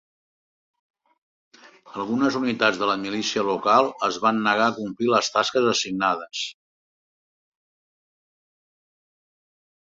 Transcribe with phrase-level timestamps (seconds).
[2.03, 6.43] Algunes unitats de la milícia local es van negar a complir les tasques assignades.